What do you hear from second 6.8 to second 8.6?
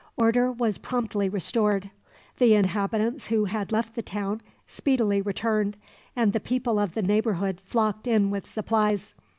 the neighborhood flocked in with